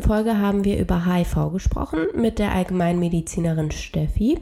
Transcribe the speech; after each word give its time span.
Letzten 0.00 0.14
Folge 0.14 0.38
haben 0.38 0.64
wir 0.64 0.78
über 0.78 1.04
HIV 1.04 1.52
gesprochen 1.52 2.06
mit 2.14 2.38
der 2.38 2.52
Allgemeinmedizinerin 2.52 3.70
Steffi, 3.70 4.38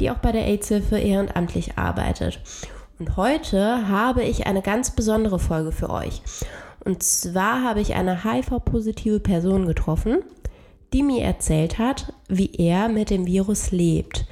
die 0.00 0.10
auch 0.10 0.16
bei 0.16 0.32
der 0.32 0.46
AIDS-Hilfe 0.46 0.96
ehrenamtlich 0.98 1.76
arbeitet. 1.76 2.40
Und 2.98 3.18
heute 3.18 3.88
habe 3.88 4.22
ich 4.22 4.46
eine 4.46 4.62
ganz 4.62 4.92
besondere 4.92 5.38
Folge 5.38 5.70
für 5.70 5.90
euch. 5.90 6.22
Und 6.82 7.02
zwar 7.02 7.62
habe 7.62 7.82
ich 7.82 7.94
eine 7.94 8.24
HIV-positive 8.24 9.20
Person 9.20 9.66
getroffen, 9.66 10.22
die 10.94 11.02
mir 11.02 11.22
erzählt 11.24 11.78
hat, 11.78 12.14
wie 12.28 12.50
er 12.54 12.88
mit 12.88 13.10
dem 13.10 13.26
Virus 13.26 13.70
lebt, 13.70 14.24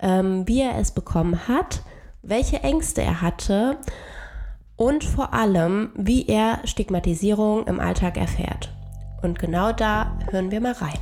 ähm, 0.00 0.46
wie 0.46 0.60
er 0.60 0.76
es 0.76 0.90
bekommen 0.90 1.48
hat, 1.48 1.80
welche 2.22 2.62
Ängste 2.62 3.00
er 3.00 3.22
hatte 3.22 3.78
und 4.76 5.04
vor 5.04 5.32
allem, 5.32 5.92
wie 5.94 6.26
er 6.26 6.60
Stigmatisierung 6.64 7.66
im 7.66 7.80
Alltag 7.80 8.18
erfährt. 8.18 8.75
Und 9.22 9.38
genau 9.38 9.72
da 9.72 10.16
hören 10.30 10.50
wir 10.50 10.60
mal 10.60 10.72
rein. 10.72 10.98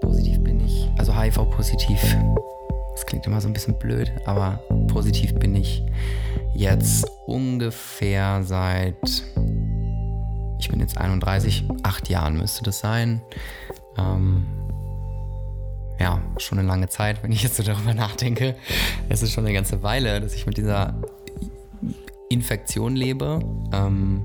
Positiv 0.00 0.42
bin 0.42 0.60
ich, 0.60 0.88
also 0.98 1.14
HIV-positiv. 1.14 2.00
Das 2.92 3.06
klingt 3.06 3.26
immer 3.26 3.40
so 3.40 3.48
ein 3.48 3.52
bisschen 3.52 3.78
blöd, 3.78 4.10
aber 4.26 4.60
positiv 4.88 5.34
bin 5.34 5.54
ich 5.54 5.84
jetzt 6.54 7.08
ungefähr 7.26 8.42
seit, 8.42 8.96
ich 10.58 10.68
bin 10.68 10.80
jetzt 10.80 10.98
31, 10.98 11.64
acht 11.84 12.08
Jahren 12.08 12.36
müsste 12.36 12.64
das 12.64 12.80
sein. 12.80 13.22
Ähm, 13.96 14.46
ja, 16.00 16.20
schon 16.38 16.58
eine 16.58 16.66
lange 16.66 16.88
Zeit, 16.88 17.22
wenn 17.22 17.32
ich 17.32 17.42
jetzt 17.42 17.56
so 17.56 17.62
darüber 17.62 17.94
nachdenke. 17.94 18.56
Es 19.08 19.22
ist 19.22 19.32
schon 19.32 19.44
eine 19.44 19.54
ganze 19.54 19.82
Weile, 19.82 20.20
dass 20.20 20.34
ich 20.34 20.46
mit 20.46 20.56
dieser 20.56 20.94
Infektion 22.28 22.96
lebe. 22.96 23.40
Ähm, 23.72 24.24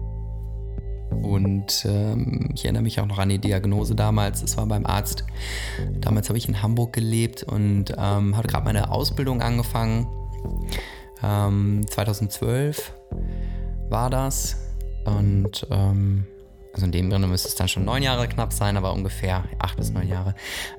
und 1.21 1.85
ähm, 1.85 2.49
ich 2.53 2.65
erinnere 2.65 2.83
mich 2.83 2.99
auch 2.99 3.05
noch 3.05 3.19
an 3.19 3.29
die 3.29 3.39
Diagnose 3.39 3.95
damals. 3.95 4.43
Es 4.43 4.57
war 4.57 4.65
beim 4.65 4.85
Arzt. 4.85 5.23
Damals 6.01 6.29
habe 6.29 6.37
ich 6.37 6.47
in 6.47 6.61
Hamburg 6.61 6.93
gelebt 6.93 7.43
und 7.43 7.93
ähm, 7.97 8.35
hatte 8.35 8.47
gerade 8.47 8.65
meine 8.65 8.91
Ausbildung 8.91 9.41
angefangen. 9.41 10.07
2012 11.21 12.93
ähm, 13.11 13.21
war 13.89 14.09
das. 14.09 14.57
Und 15.05 15.65
ähm, 15.71 16.25
also 16.73 16.85
in 16.85 16.91
dem 16.91 17.11
Sinne 17.11 17.27
müsste 17.27 17.49
es 17.49 17.55
dann 17.55 17.67
schon 17.67 17.85
neun 17.85 18.01
Jahre 18.01 18.27
knapp 18.27 18.51
sein, 18.51 18.77
aber 18.77 18.93
ungefähr 18.93 19.43
acht 19.59 19.77
bis 19.77 19.91
neun 19.91 20.07
Jahre. 20.07 20.33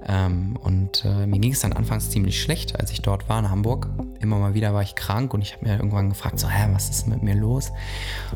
Ähm, 0.06 0.56
und 0.60 1.04
äh, 1.04 1.26
mir 1.26 1.38
ging 1.38 1.52
es 1.52 1.60
dann 1.60 1.72
anfangs 1.72 2.10
ziemlich 2.10 2.42
schlecht, 2.42 2.78
als 2.78 2.90
ich 2.90 3.00
dort 3.00 3.28
war 3.28 3.38
in 3.38 3.48
Hamburg. 3.48 3.88
Immer 4.18 4.38
mal 4.38 4.54
wieder 4.54 4.74
war 4.74 4.82
ich 4.82 4.96
krank 4.96 5.32
und 5.34 5.42
ich 5.42 5.54
habe 5.54 5.66
mir 5.66 5.76
irgendwann 5.76 6.08
gefragt, 6.08 6.40
so, 6.40 6.48
hä, 6.48 6.68
was 6.72 6.90
ist 6.90 7.06
mit 7.06 7.22
mir 7.22 7.36
los? 7.36 7.70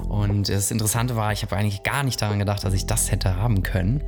Und 0.09 0.49
das 0.49 0.71
Interessante 0.71 1.17
war, 1.17 1.33
ich 1.33 1.43
habe 1.43 1.57
eigentlich 1.57 1.83
gar 1.83 2.05
nicht 2.05 2.23
daran 2.23 2.39
gedacht, 2.39 2.63
dass 2.63 2.75
ich 2.75 2.87
das 2.87 3.11
hätte 3.11 3.37
haben 3.37 3.65
können. 3.65 4.05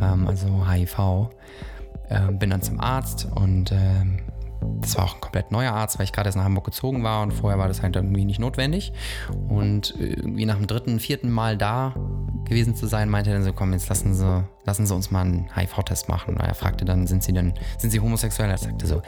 Ähm, 0.00 0.26
also 0.26 0.66
HIV. 0.68 1.30
Äh, 2.08 2.32
bin 2.32 2.50
dann 2.50 2.60
zum 2.60 2.80
Arzt 2.80 3.28
und 3.36 3.70
äh, 3.70 4.04
das 4.80 4.96
war 4.96 5.04
auch 5.04 5.14
ein 5.14 5.20
komplett 5.20 5.52
neuer 5.52 5.72
Arzt, 5.72 5.98
weil 5.98 6.04
ich 6.04 6.12
gerade 6.12 6.28
erst 6.28 6.36
nach 6.36 6.44
Hamburg 6.44 6.64
gezogen 6.64 7.02
war 7.02 7.22
und 7.22 7.32
vorher 7.32 7.58
war 7.58 7.68
das 7.68 7.82
halt 7.82 7.96
irgendwie 7.96 8.24
nicht 8.24 8.38
notwendig. 8.38 8.92
Und 9.48 9.94
irgendwie 9.98 10.44
nach 10.44 10.56
dem 10.56 10.66
dritten, 10.66 11.00
vierten 11.00 11.30
Mal 11.30 11.56
da 11.56 11.94
gewesen 12.50 12.74
zu 12.76 12.86
sein, 12.86 13.08
meinte 13.08 13.30
er 13.30 13.36
dann 13.36 13.44
so, 13.44 13.52
komm, 13.54 13.72
jetzt 13.72 13.88
lassen 13.88 14.14
Sie, 14.14 14.44
lassen 14.64 14.86
Sie 14.86 14.94
uns 14.94 15.10
mal 15.10 15.22
einen 15.22 15.48
HIV-Test 15.56 16.08
machen. 16.08 16.34
Und 16.34 16.40
er 16.40 16.54
fragte 16.54 16.84
dann, 16.84 17.06
sind 17.06 17.22
Sie 17.22 17.32
denn, 17.32 17.54
sind 17.78 17.90
Sie 17.90 18.00
homosexuell? 18.00 18.50
Er 18.50 18.58
sagte 18.58 18.86
so, 18.86 19.02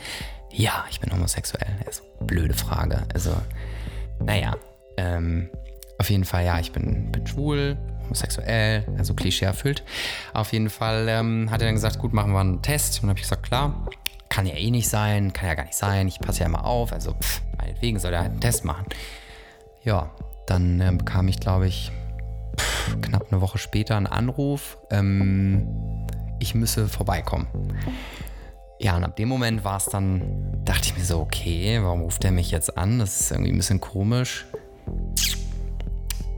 ja, 0.51 0.85
ich 0.91 1.01
bin 1.01 1.13
homosexuell. 1.13 1.69
Er 1.85 1.93
so, 1.93 2.03
blöde 2.25 2.55
Frage. 2.55 3.03
Also, 3.13 3.33
naja, 4.25 4.57
ähm, 4.97 5.51
auf 5.99 6.09
jeden 6.09 6.25
Fall, 6.25 6.45
ja, 6.45 6.59
ich 6.59 6.73
bin, 6.73 7.13
bin 7.13 7.27
schwul, 7.27 7.77
homosexuell, 8.05 8.87
also 8.97 9.15
Klischee 9.15 9.45
erfüllt. 9.45 9.83
Auf 10.33 10.53
jeden 10.53 10.71
Fall 10.71 11.07
ähm, 11.09 11.51
hat 11.51 11.61
er 11.61 11.67
dann 11.67 11.75
gesagt, 11.75 11.99
gut, 11.99 12.13
machen 12.13 12.33
wir 12.33 12.41
einen 12.41 12.63
Test. 12.63 12.97
Und 12.97 13.03
dann 13.03 13.11
habe 13.11 13.19
ich 13.19 13.25
gesagt, 13.25 13.43
klar 13.43 13.87
kann 14.29 14.47
ja 14.47 14.55
eh 14.55 14.71
nicht 14.71 14.89
sein, 14.89 15.35
kann 15.35 15.47
ja 15.47 15.55
gar 15.55 15.65
nicht 15.65 15.77
sein, 15.77 16.09
ich 16.09 16.19
passe 16.19 16.41
ja 16.41 16.47
immer 16.47 16.65
auf, 16.65 16.91
also 16.95 17.13
pff, 17.13 17.43
meinetwegen 17.59 17.99
soll 17.99 18.15
er 18.15 18.21
halt 18.21 18.31
einen 18.31 18.41
Test 18.41 18.65
machen. 18.65 18.87
Ja, 19.85 20.11
dann 20.47 20.81
äh, 20.81 20.91
bekam 20.91 21.29
ich, 21.29 21.39
glaube 21.39 21.67
ich, 21.67 21.93
knapp 23.03 23.27
eine 23.31 23.41
Woche 23.41 23.59
später 23.59 23.97
einen 23.97 24.07
Anruf, 24.07 24.79
ähm, 24.91 25.67
ich 26.39 26.55
müsse 26.55 26.89
vorbeikommen. 26.89 27.47
Ja, 28.81 28.97
und 28.97 29.05
ab 29.05 29.15
dem 29.15 29.29
Moment 29.29 29.65
war 29.65 29.77
es 29.77 29.85
dann, 29.85 30.65
dachte 30.65 30.87
ich 30.87 30.99
mir 30.99 31.05
so, 31.05 31.21
okay, 31.21 31.79
warum 31.83 32.01
ruft 32.01 32.25
er 32.25 32.33
mich 32.33 32.51
jetzt 32.51 32.77
an? 32.77 32.99
Das 32.99 33.21
ist 33.21 33.31
irgendwie 33.31 33.53
ein 33.53 33.57
bisschen 33.57 33.81
komisch. 33.81 34.47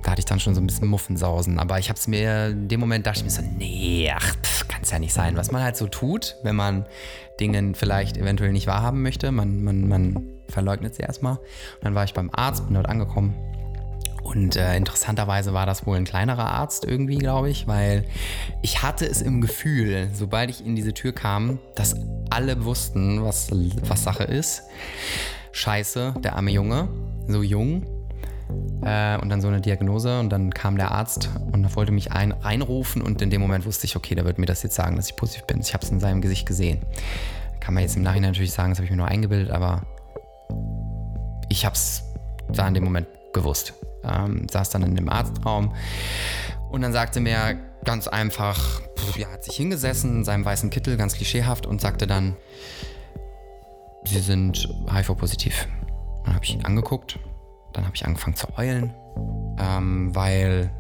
Da 0.03 0.11
hatte 0.11 0.21
ich 0.21 0.27
dann 0.27 0.39
schon 0.39 0.55
so 0.55 0.61
ein 0.61 0.67
bisschen 0.67 0.89
Muffensausen. 0.89 1.59
Aber 1.59 1.79
ich 1.79 1.89
habe 1.89 1.99
es 1.99 2.07
mir, 2.07 2.49
in 2.49 2.69
dem 2.69 2.81
Moment 2.81 3.07
dachte 3.07 3.21
ich 3.21 3.25
mir 3.25 3.31
so, 3.31 3.41
nee, 3.57 4.13
ach, 4.15 4.37
kann 4.69 4.83
es 4.83 4.91
ja 4.91 4.99
nicht 4.99 5.15
sein. 5.15 5.39
Was 5.39 5.51
man 5.51 5.63
halt 5.63 5.79
so 5.79 5.87
tut, 5.87 6.37
wenn 6.43 6.55
man 6.55 6.85
Dinge 7.41 7.73
vielleicht 7.75 8.19
eventuell 8.19 8.53
nicht 8.53 8.67
wahrhaben 8.67 9.03
möchte. 9.03 9.33
Man, 9.33 9.63
man, 9.63 9.89
man 9.89 10.23
verleugnet 10.49 10.95
sie 10.95 11.03
erstmal. 11.03 11.37
Und 11.37 11.85
dann 11.85 11.95
war 11.95 12.05
ich 12.05 12.13
beim 12.13 12.29
Arzt, 12.31 12.67
bin 12.67 12.75
dort 12.75 12.89
angekommen. 12.89 13.35
Und 14.25 14.57
äh, 14.57 14.77
interessanterweise 14.77 15.53
war 15.53 15.67
das 15.67 15.87
wohl 15.87 15.97
ein 15.97 16.05
kleinerer 16.05 16.51
Arzt 16.51 16.85
irgendwie, 16.85 17.19
glaube 17.19 17.51
ich, 17.51 17.69
weil 17.69 18.05
ich 18.63 18.83
hatte 18.83 19.07
es 19.07 19.21
im 19.21 19.41
Gefühl, 19.41 20.09
sobald 20.13 20.51
ich 20.51 20.65
in 20.65 20.75
diese 20.75 20.95
Tür 20.95 21.13
kam, 21.13 21.59
dass 21.77 21.95
alle 22.31 22.65
wussten, 22.65 23.23
was, 23.23 23.51
was 23.87 24.03
Sache 24.03 24.25
ist. 24.25 24.63
Scheiße, 25.53 26.15
der 26.19 26.37
arme 26.37 26.51
Junge, 26.51 26.89
so 27.29 27.43
jung, 27.43 27.87
äh, 28.83 29.19
und 29.19 29.29
dann 29.29 29.41
so 29.41 29.49
eine 29.49 29.61
Diagnose 29.61 30.19
und 30.19 30.31
dann 30.31 30.53
kam 30.53 30.77
der 30.77 30.91
Arzt 30.91 31.31
und 31.53 31.77
wollte 31.77 31.93
mich 31.93 32.13
ein, 32.13 32.33
reinrufen 32.33 33.03
und 33.03 33.21
in 33.23 33.31
dem 33.31 33.43
Moment 33.43 33.67
wusste 33.67 33.87
ich, 33.87 33.95
okay, 33.95 34.15
der 34.15 34.25
wird 34.25 34.39
mir 34.39 34.47
das 34.47 34.63
jetzt 34.63 34.75
sagen, 34.75 34.97
dass 34.97 35.09
ich 35.09 35.17
positiv 35.17 35.45
bin. 35.45 35.61
Ich 35.61 35.75
habe 35.75 35.85
es 35.85 35.91
in 35.91 36.01
seinem 36.01 36.23
Gesicht 36.23 36.47
gesehen. 36.47 36.81
Kann 37.61 37.75
man 37.75 37.83
jetzt 37.83 37.97
im 37.97 38.03
Nachhinein 38.03 38.31
natürlich 38.31 38.53
sagen, 38.53 38.71
das 38.71 38.79
habe 38.79 38.87
ich 38.87 38.91
mir 38.91 38.97
nur 38.97 39.09
eingebildet, 39.09 39.51
aber 39.51 39.83
ich 41.49 41.65
habe 41.65 41.75
es 41.75 42.03
da 42.53 42.67
in 42.67 42.75
dem 42.75 42.85
Moment 42.85 43.07
gewusst. 43.33 43.75
Ähm, 44.07 44.47
saß 44.51 44.71
dann 44.71 44.83
in 44.83 44.95
dem 44.95 45.09
Arztraum 45.09 45.75
und 46.71 46.83
dann 46.83 46.93
sagte 46.93 47.21
mir 47.21 47.57
ganz 47.85 48.09
einfach, 48.09 48.81
ja, 49.17 49.29
hat 49.31 49.45
sich 49.45 49.57
hingesessen 49.57 50.17
in 50.17 50.25
seinem 50.25 50.45
weißen 50.45 50.71
Kittel, 50.71 50.97
ganz 50.97 51.15
klischeehaft 51.15 51.67
und 51.67 51.81
sagte 51.81 52.07
dann, 52.07 52.37
Sie 54.07 54.21
sind 54.21 54.69
HIV-positiv. 54.93 55.67
Dann 56.25 56.35
habe 56.35 56.45
ich 56.45 56.55
ihn 56.55 56.65
angeguckt 56.65 57.19
dann 57.75 57.85
habe 57.85 57.95
ich 57.95 58.07
angefangen 58.07 58.37
zu 58.37 58.47
heulen, 58.57 58.95
ähm, 59.59 60.15
weil, 60.15 60.71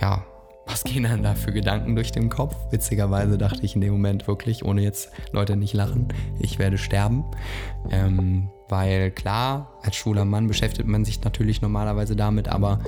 ja, 0.00 0.24
was 0.66 0.84
gehen 0.84 1.02
dann 1.02 1.22
da 1.22 1.34
für 1.34 1.52
Gedanken 1.52 1.96
durch 1.96 2.12
den 2.12 2.28
Kopf? 2.28 2.56
Witzigerweise 2.70 3.36
dachte 3.36 3.64
ich 3.64 3.74
in 3.74 3.80
dem 3.80 3.92
Moment 3.92 4.28
wirklich, 4.28 4.64
ohne 4.64 4.82
jetzt 4.82 5.10
Leute 5.32 5.56
nicht 5.56 5.74
lachen, 5.74 6.08
ich 6.38 6.58
werde 6.58 6.78
sterben. 6.78 7.24
Ähm, 7.90 8.50
weil 8.70 9.10
klar, 9.10 9.78
als 9.82 9.96
schwuler 9.96 10.24
Mann 10.24 10.46
beschäftigt 10.46 10.88
man 10.88 11.04
sich 11.04 11.22
natürlich 11.22 11.62
normalerweise 11.62 12.16
damit, 12.16 12.48
aber 12.48 12.80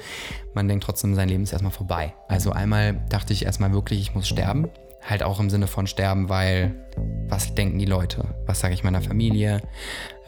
man 0.54 0.68
denkt 0.68 0.84
trotzdem, 0.84 1.14
sein 1.14 1.28
Leben 1.28 1.42
ist 1.42 1.52
erstmal 1.52 1.72
vorbei. 1.72 2.14
Also 2.28 2.52
einmal 2.52 3.04
dachte 3.08 3.32
ich 3.32 3.44
erstmal 3.44 3.72
wirklich, 3.72 4.00
ich 4.00 4.14
muss 4.14 4.28
sterben. 4.28 4.68
Halt 5.04 5.24
auch 5.24 5.40
im 5.40 5.50
Sinne 5.50 5.66
von 5.66 5.88
sterben, 5.88 6.28
weil 6.28 6.76
was 7.28 7.54
denken 7.54 7.78
die 7.78 7.86
Leute? 7.86 8.36
Was 8.46 8.60
sage 8.60 8.74
ich 8.74 8.84
meiner 8.84 9.02
Familie? 9.02 9.60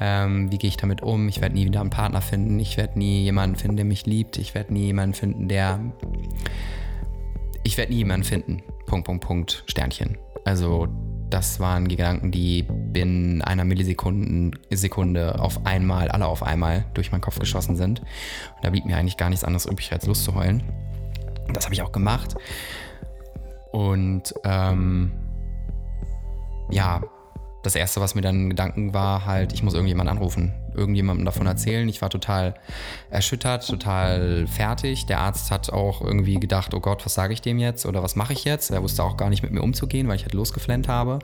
Ähm, 0.00 0.50
wie 0.50 0.58
gehe 0.58 0.68
ich 0.68 0.76
damit 0.76 1.00
um? 1.00 1.28
Ich 1.28 1.40
werde 1.40 1.54
nie 1.54 1.64
wieder 1.64 1.80
einen 1.80 1.90
Partner 1.90 2.20
finden. 2.20 2.58
Ich 2.58 2.76
werde 2.76 2.98
nie 2.98 3.22
jemanden 3.22 3.54
finden, 3.54 3.76
der 3.76 3.84
mich 3.84 4.04
liebt. 4.06 4.36
Ich 4.36 4.54
werde 4.54 4.72
nie 4.72 4.86
jemanden 4.86 5.14
finden, 5.14 5.46
der. 5.46 5.78
Ich 7.62 7.78
werde 7.78 7.92
nie 7.92 7.98
jemanden 7.98 8.24
finden. 8.24 8.62
Punkt, 8.86 9.06
Punkt, 9.06 9.24
Punkt, 9.24 9.64
Sternchen. 9.66 10.18
Also, 10.44 10.88
das 11.34 11.58
waren 11.58 11.88
die 11.88 11.96
Gedanken, 11.96 12.30
die 12.30 12.62
binnen 12.62 13.42
einer 13.42 13.64
Millisekunde 13.64 15.40
auf 15.40 15.66
einmal, 15.66 16.08
alle 16.08 16.26
auf 16.26 16.44
einmal 16.44 16.84
durch 16.94 17.10
meinen 17.10 17.22
Kopf 17.22 17.40
geschossen 17.40 17.74
sind. 17.74 17.98
Und 18.00 18.62
da 18.62 18.70
blieb 18.70 18.84
mir 18.84 18.96
eigentlich 18.96 19.16
gar 19.16 19.30
nichts 19.30 19.44
anderes 19.44 19.66
übrig, 19.66 19.92
als 19.92 20.06
Lust 20.06 20.22
zu 20.22 20.36
heulen. 20.36 20.62
Das 21.52 21.64
habe 21.64 21.74
ich 21.74 21.82
auch 21.82 21.90
gemacht. 21.90 22.36
Und 23.72 24.32
ähm, 24.44 25.10
ja, 26.70 27.02
das 27.64 27.74
erste, 27.74 28.00
was 28.00 28.14
mir 28.14 28.22
dann 28.22 28.50
Gedanken 28.50 28.94
war, 28.94 29.26
halt, 29.26 29.52
ich 29.54 29.64
muss 29.64 29.74
irgendjemanden 29.74 30.16
anrufen, 30.16 30.52
irgendjemandem 30.74 31.24
davon 31.24 31.46
erzählen. 31.46 31.88
Ich 31.88 32.02
war 32.02 32.10
total 32.10 32.54
erschüttert, 33.10 33.66
total 33.66 34.46
fertig. 34.46 35.06
Der 35.06 35.20
Arzt 35.20 35.50
hat 35.50 35.72
auch 35.72 36.00
irgendwie 36.00 36.40
gedacht, 36.40 36.74
oh 36.74 36.80
Gott, 36.80 37.04
was 37.04 37.14
sage 37.14 37.32
ich 37.32 37.42
dem 37.42 37.58
jetzt 37.58 37.86
oder 37.86 38.02
was 38.02 38.16
mache 38.16 38.32
ich 38.32 38.44
jetzt? 38.44 38.70
Er 38.70 38.82
wusste 38.82 39.02
auch 39.02 39.16
gar 39.16 39.30
nicht 39.30 39.42
mit 39.42 39.52
mir 39.52 39.62
umzugehen, 39.62 40.08
weil 40.08 40.16
ich 40.16 40.22
halt 40.22 40.34
losgeflennt 40.34 40.88
habe. 40.88 41.18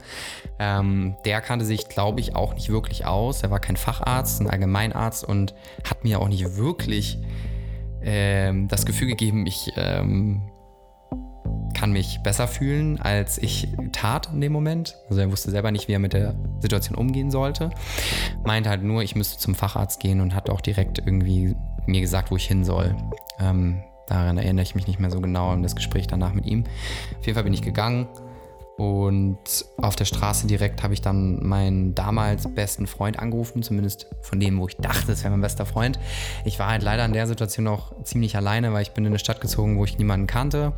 Ähm, 0.59 1.17
der 1.25 1.41
kannte 1.41 1.65
sich, 1.65 1.89
glaube 1.89 2.21
ich, 2.21 2.37
auch 2.37 2.55
nicht 2.55 2.71
wirklich 2.71 3.07
aus. 3.07 3.43
Er 3.43 3.51
war 3.51 3.61
kein 3.61 3.77
Facharzt, 3.77 4.41
ein 4.41 4.49
Allgemeinarzt 4.49 5.25
und 5.25 5.55
hat 5.89 6.05
mir 6.05 6.21
auch 6.21 6.29
nicht 6.29 6.57
wirklich 6.57 7.19
ähm, 8.03 8.69
das 8.69 8.87
Gefühl 8.87 9.09
gegeben, 9.09 9.47
ich 9.47 9.73
ähm, 9.77 10.43
kann 11.81 11.93
mich 11.93 12.21
besser 12.23 12.47
fühlen, 12.47 13.01
als 13.01 13.39
ich 13.39 13.69
tat 13.93 14.29
in 14.31 14.43
dem 14.43 14.53
Moment. 14.53 14.99
Also 15.09 15.23
er 15.23 15.33
wusste 15.33 15.51
selber 15.51 15.71
nicht, 15.71 15.89
wie 15.89 15.93
er 15.93 15.99
mit 15.99 16.13
der 16.13 16.35
Situation 16.61 16.95
umgehen 16.95 17.31
sollte. 17.31 17.71
Meinte 18.45 18.69
halt 18.69 18.83
nur, 18.83 19.03
ich 19.03 19.17
müsste 19.17 19.39
zum 19.39 19.55
Facharzt 19.55 19.99
gehen 19.99 20.21
und 20.21 20.35
hat 20.35 20.51
auch 20.51 20.61
direkt 20.61 20.99
irgendwie 20.99 21.57
mir 21.87 22.03
gesagt, 22.03 22.31
wo 22.31 22.37
ich 22.37 22.47
hin 22.47 22.65
soll. 22.65 22.95
Ähm, 23.39 23.83
Daran 24.09 24.39
erinnere 24.39 24.65
ich 24.65 24.75
mich 24.75 24.89
nicht 24.89 24.99
mehr 24.99 25.11
so 25.11 25.21
genau 25.21 25.51
an 25.51 25.63
das 25.63 25.77
Gespräch 25.77 26.09
danach 26.09 26.35
mit 26.35 26.45
ihm. 26.45 26.65
Auf 27.21 27.27
jeden 27.27 27.35
Fall 27.37 27.45
bin 27.45 27.55
ich 27.55 27.63
gegangen 27.63 28.09
und 28.77 29.39
auf 29.77 29.95
der 29.95 30.05
Straße 30.05 30.49
direkt 30.49 30.83
habe 30.83 30.95
ich 30.95 31.01
dann 31.01 31.47
meinen 31.47 31.95
damals 31.95 32.53
besten 32.53 32.89
Freund 32.89 33.21
angerufen, 33.21 33.63
zumindest 33.63 34.09
von 34.21 34.41
dem, 34.41 34.59
wo 34.59 34.67
ich 34.67 34.77
dachte, 34.79 35.13
es 35.13 35.23
wäre 35.23 35.31
mein 35.31 35.43
bester 35.43 35.65
Freund. 35.65 36.01
Ich 36.45 36.59
war 36.59 36.67
halt 36.67 36.83
leider 36.83 37.05
in 37.05 37.13
der 37.13 37.29
Situation 37.29 37.69
auch 37.69 38.03
ziemlich 38.03 38.37
alleine, 38.37 38.73
weil 38.73 38.83
ich 38.83 38.91
bin 38.91 39.05
in 39.05 39.13
eine 39.13 39.21
Stadt 39.21 39.41
gezogen, 39.41 39.79
wo 39.79 39.85
ich 39.85 39.97
niemanden 39.97 40.27
kannte. 40.27 40.73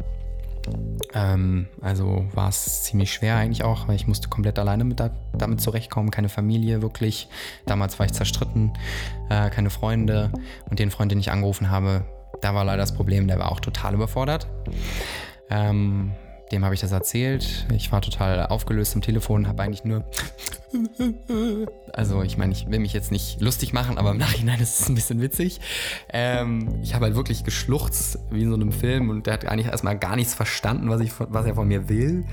Ähm, 1.15 1.69
also 1.81 2.27
war 2.35 2.49
es 2.49 2.85
ziemlich 2.85 3.13
schwer 3.13 3.37
eigentlich 3.37 3.65
auch, 3.65 3.89
weil 3.89 3.97
ich 3.97 4.07
musste 4.07 4.29
komplett 4.29 4.59
alleine 4.59 4.85
mit 4.85 5.01
da, 5.01 5.11
damit 5.37 5.61
zurechtkommen, 5.61 6.11
keine 6.11 6.29
Familie 6.29 6.83
wirklich. 6.83 7.29
Damals 7.67 7.99
war 7.99 8.07
ich 8.07 8.13
zerstritten, 8.13 8.73
äh, 9.29 9.51
keine 9.51 9.71
Freunde 9.71 10.33
und 10.71 10.79
den 10.79 10.91
Freund, 10.91 11.13
den 11.13 11.21
ich 11.21 11.31
angerufen 11.31 11.71
habe, 11.71 12.05
da 12.41 12.55
war 12.55 12.65
leider 12.65 12.79
das 12.79 12.95
Problem, 12.95 13.29
der 13.29 13.39
war 13.39 13.53
auch 13.53 13.61
total 13.61 13.95
überfordert. 13.95 14.47
Ähm, 15.51 16.13
dem 16.53 16.65
habe 16.65 16.75
ich 16.75 16.81
das 16.81 16.93
erzählt. 16.93 17.67
Ich 17.75 17.91
war 17.91 18.03
total 18.03 18.47
aufgelöst 18.47 18.95
am 18.95 19.03
Telefon, 19.03 19.49
habe 19.49 19.63
eigentlich 19.63 19.85
nur. 19.85 20.05
Also, 21.93 22.23
ich 22.23 22.39
meine, 22.39 22.53
ich 22.53 22.71
will 22.71 22.79
mich 22.79 22.95
jetzt 22.95 23.13
nicht 23.13 23.43
lustig 23.43 23.75
machen, 23.75 23.99
aber 23.99 24.13
im 24.13 24.17
Nachhinein 24.17 24.59
ist 24.59 24.81
es 24.81 24.89
ein 24.89 24.95
bisschen 24.95 25.21
witzig. 25.21 25.61
Ähm, 26.09 26.81
ich 26.83 26.95
habe 26.95 27.05
halt 27.05 27.15
wirklich 27.15 27.45
geschluchzt, 27.45 28.19
wie 28.31 28.45
in 28.45 28.49
so 28.49 28.55
einem 28.55 28.73
Film, 28.73 29.11
und 29.11 29.27
der 29.27 29.35
hat 29.35 29.45
eigentlich 29.45 29.67
erstmal 29.67 29.99
gar 29.99 30.17
nichts 30.17 30.33
verstanden, 30.33 30.89
was, 30.89 31.03
ich, 31.03 31.13
was 31.19 31.45
er 31.45 31.55
von 31.55 31.69
mir 31.69 31.91
will. 31.91 32.25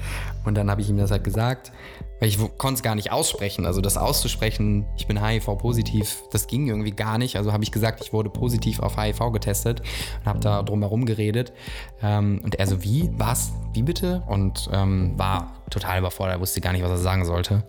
Und 0.45 0.55
dann 0.55 0.71
habe 0.71 0.79
ich 0.79 0.89
ihm 0.89 0.95
das 0.95 1.11
halt 1.11 1.25
gesagt. 1.25 1.73
Weil 2.19 2.29
ich 2.29 2.37
konnte 2.57 2.75
es 2.75 2.83
gar 2.83 2.95
nicht 2.95 3.11
aussprechen. 3.11 3.65
Also 3.65 3.81
das 3.81 3.97
auszusprechen, 3.97 4.85
ich 4.97 5.07
bin 5.07 5.23
HIV-positiv, 5.23 6.23
das 6.31 6.47
ging 6.47 6.67
irgendwie 6.67 6.91
gar 6.91 7.17
nicht. 7.17 7.37
Also 7.37 7.53
habe 7.53 7.63
ich 7.63 7.71
gesagt, 7.71 8.01
ich 8.03 8.11
wurde 8.11 8.29
positiv 8.29 8.79
auf 8.79 8.97
HIV 8.97 9.31
getestet 9.31 9.81
und 10.19 10.25
habe 10.25 10.39
da 10.39 10.63
drum 10.63 10.81
herum 10.81 11.05
geredet. 11.05 11.53
Ähm, 12.01 12.41
und 12.43 12.55
er 12.55 12.67
so, 12.67 12.83
wie? 12.83 13.09
Was? 13.17 13.53
Wie 13.73 13.83
bitte? 13.83 14.23
Und 14.27 14.69
ähm, 14.73 15.13
war 15.17 15.53
total 15.69 15.99
überfordert, 15.99 16.39
wusste 16.39 16.61
gar 16.61 16.73
nicht, 16.73 16.83
was 16.83 16.91
er 16.91 16.97
sagen 16.97 17.25
sollte. 17.25 17.63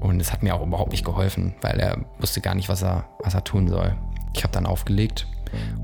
Und 0.00 0.20
es 0.20 0.32
hat 0.32 0.42
mir 0.42 0.54
auch 0.54 0.64
überhaupt 0.64 0.92
nicht 0.92 1.04
geholfen, 1.04 1.54
weil 1.60 1.78
er 1.80 2.04
wusste 2.18 2.40
gar 2.40 2.54
nicht, 2.54 2.68
was 2.68 2.82
er, 2.82 3.08
was 3.20 3.34
er 3.34 3.44
tun 3.44 3.68
soll. 3.68 3.96
Ich 4.34 4.42
habe 4.42 4.52
dann 4.52 4.66
aufgelegt 4.66 5.26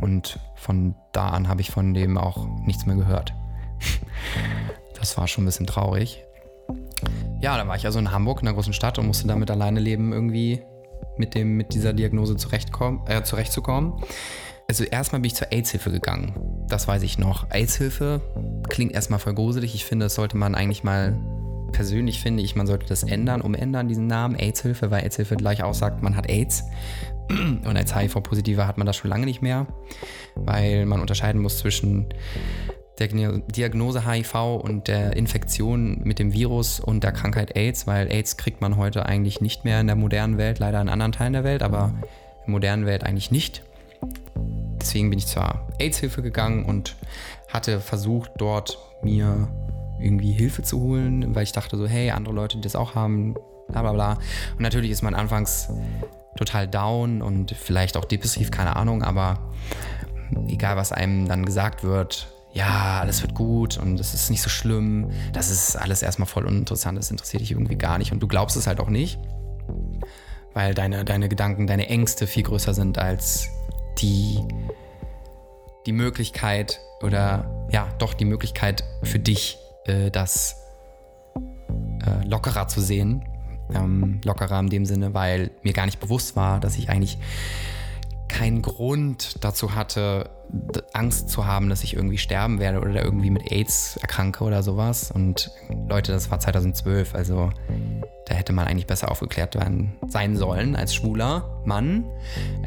und 0.00 0.38
von 0.54 0.94
da 1.12 1.28
an 1.30 1.48
habe 1.48 1.60
ich 1.60 1.70
von 1.70 1.94
dem 1.94 2.18
auch 2.18 2.46
nichts 2.66 2.86
mehr 2.86 2.96
gehört. 2.96 3.32
Das 4.96 5.18
war 5.18 5.28
schon 5.28 5.44
ein 5.44 5.46
bisschen 5.46 5.66
traurig. 5.66 6.24
Ja, 7.44 7.58
da 7.58 7.69
war 7.69 7.76
ich 7.76 7.85
also 7.85 7.99
in 7.99 8.11
Hamburg, 8.11 8.41
in 8.41 8.49
einer 8.49 8.55
großen 8.55 8.73
Stadt 8.73 8.99
und 8.99 9.06
musste 9.06 9.29
damit 9.29 9.50
alleine 9.50 9.79
leben, 9.79 10.14
irgendwie 10.14 10.62
mit, 11.19 11.35
dem, 11.35 11.58
mit 11.58 11.75
dieser 11.75 11.93
Diagnose 11.93 12.38
zurechtkommen, 12.38 13.02
äh, 13.06 13.23
zurechtzukommen. 13.23 14.02
Also 14.67 14.85
erstmal 14.85 15.20
bin 15.20 15.26
ich 15.26 15.35
zur 15.35 15.52
AIDS-Hilfe 15.52 15.91
gegangen. 15.91 16.64
Das 16.70 16.88
weiß 16.88 17.02
ich 17.02 17.19
noch. 17.19 17.50
AIDS-Hilfe 17.50 18.23
klingt 18.70 18.93
erstmal 18.93 19.19
voll 19.19 19.35
gruselig. 19.35 19.75
Ich 19.75 19.85
finde, 19.85 20.06
das 20.06 20.14
sollte 20.14 20.38
man 20.38 20.55
eigentlich 20.55 20.85
mal 20.85 21.20
persönlich 21.70 22.23
finde 22.23 22.43
ich, 22.43 22.56
man 22.56 22.67
sollte 22.67 22.87
das 22.87 23.02
ändern, 23.02 23.43
umändern, 23.43 23.88
diesen 23.88 24.06
Namen 24.06 24.37
AIDS-Hilfe, 24.37 24.91
weil 24.91 25.02
AIDS-Hilfe 25.02 25.37
gleich 25.37 25.62
aussagt, 25.62 26.02
man 26.02 26.17
hat 26.17 26.31
AIDS. 26.31 26.64
Und 27.29 27.76
als 27.76 27.94
HIV-Positiver 27.94 28.67
hat 28.67 28.79
man 28.79 28.87
das 28.87 28.96
schon 28.96 29.11
lange 29.11 29.26
nicht 29.26 29.43
mehr, 29.43 29.67
weil 30.35 30.87
man 30.87 31.02
unterscheiden 31.02 31.43
muss 31.43 31.58
zwischen 31.58 32.08
der 32.99 33.08
Diagnose 33.08 34.06
HIV 34.08 34.35
und 34.62 34.87
der 34.88 35.17
Infektion 35.17 36.00
mit 36.05 36.19
dem 36.19 36.32
Virus 36.32 36.79
und 36.79 37.02
der 37.02 37.12
Krankheit 37.12 37.56
AIDS, 37.56 37.87
weil 37.87 38.11
AIDS 38.11 38.37
kriegt 38.37 38.61
man 38.61 38.76
heute 38.76 39.06
eigentlich 39.06 39.41
nicht 39.41 39.64
mehr 39.64 39.81
in 39.81 39.87
der 39.87 39.96
modernen 39.96 40.38
Welt, 40.38 40.58
leider 40.61 40.81
in 40.81 40.88
anderen 40.88 41.12
Teilen 41.12 41.32
der 41.32 41.44
Welt, 41.44 41.62
aber 41.62 41.93
in 41.96 42.00
der 42.46 42.50
modernen 42.50 42.87
Welt 42.87 43.05
eigentlich 43.05 43.31
nicht. 43.31 43.62
Deswegen 44.81 45.11
bin 45.11 45.19
ich 45.19 45.26
zur 45.26 45.67
AIDS-Hilfe 45.79 46.23
gegangen 46.23 46.64
und 46.64 46.96
hatte 47.49 47.81
versucht, 47.81 48.31
dort 48.38 48.79
mir 49.02 49.49
irgendwie 50.00 50.32
Hilfe 50.32 50.62
zu 50.62 50.81
holen, 50.81 51.35
weil 51.35 51.44
ich 51.44 51.52
dachte 51.52 51.76
so, 51.76 51.87
hey, 51.87 52.11
andere 52.11 52.35
Leute, 52.35 52.56
die 52.58 52.62
das 52.62 52.76
auch 52.76 52.94
haben, 52.94 53.35
bla 53.69 53.82
bla 53.82 53.93
bla. 53.93 54.12
Und 54.52 54.61
natürlich 54.61 54.91
ist 54.91 55.02
man 55.02 55.14
anfangs 55.14 55.69
total 56.37 56.69
down 56.69 57.23
und 57.23 57.52
vielleicht 57.52 57.96
auch 57.96 58.05
depressiv, 58.05 58.50
keine 58.50 58.76
Ahnung, 58.76 59.02
aber 59.02 59.50
egal 60.49 60.76
was 60.76 60.93
einem 60.93 61.29
dann 61.29 61.44
gesagt 61.44 61.85
wird, 61.85 62.29
ja, 62.54 63.00
alles 63.00 63.20
wird 63.20 63.34
gut 63.34 63.76
und 63.76 63.98
es 63.98 64.14
ist 64.14 64.30
nicht 64.30 64.40
so 64.40 64.48
schlimm. 64.48 65.10
Das 65.32 65.50
ist 65.50 65.76
alles 65.76 66.02
erstmal 66.02 66.28
voll 66.28 66.46
uninteressant, 66.46 66.96
das 66.96 67.10
interessiert 67.10 67.42
dich 67.42 67.50
irgendwie 67.50 67.76
gar 67.76 67.98
nicht 67.98 68.12
und 68.12 68.20
du 68.20 68.28
glaubst 68.28 68.56
es 68.56 68.66
halt 68.66 68.80
auch 68.80 68.88
nicht, 68.88 69.18
weil 70.54 70.72
deine, 70.72 71.04
deine 71.04 71.28
Gedanken, 71.28 71.66
deine 71.66 71.88
Ängste 71.88 72.28
viel 72.28 72.44
größer 72.44 72.72
sind 72.72 72.96
als 72.96 73.48
die, 73.98 74.38
die 75.84 75.92
Möglichkeit 75.92 76.80
oder 77.02 77.66
ja, 77.72 77.88
doch 77.98 78.14
die 78.14 78.24
Möglichkeit 78.24 78.84
für 79.02 79.18
dich, 79.18 79.58
äh, 79.86 80.12
das 80.12 80.56
äh, 82.06 82.26
lockerer 82.26 82.68
zu 82.68 82.80
sehen. 82.80 83.24
Ähm, 83.74 84.20
lockerer 84.24 84.60
in 84.60 84.68
dem 84.68 84.84
Sinne, 84.84 85.14
weil 85.14 85.50
mir 85.62 85.72
gar 85.72 85.86
nicht 85.86 85.98
bewusst 85.98 86.36
war, 86.36 86.60
dass 86.60 86.76
ich 86.76 86.90
eigentlich 86.90 87.18
keinen 88.34 88.62
Grund 88.62 89.44
dazu 89.44 89.76
hatte, 89.76 90.28
Angst 90.92 91.28
zu 91.31 91.46
haben, 91.46 91.69
dass 91.69 91.84
ich 91.84 91.94
irgendwie 91.94 92.19
sterben 92.19 92.58
werde 92.58 92.81
oder 92.81 93.04
irgendwie 93.04 93.31
mit 93.31 93.52
AIDS 93.52 93.96
erkranke 93.98 94.42
oder 94.42 94.64
sowas. 94.64 95.12
Und 95.12 95.52
Leute, 95.88 96.10
das 96.10 96.32
war 96.32 96.40
2012, 96.40 97.14
also 97.14 97.50
da 98.26 98.34
hätte 98.34 98.52
man 98.52 98.66
eigentlich 98.66 98.88
besser 98.88 99.10
aufgeklärt 99.10 99.54
werden, 99.54 99.94
sein 100.08 100.36
sollen 100.36 100.75
als 100.75 100.94
schwuler 100.94 101.62
Mann. 101.64 102.06